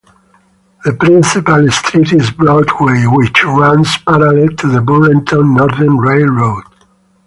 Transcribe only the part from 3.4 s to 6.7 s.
runs parallel to the Burlington Northern Railroad.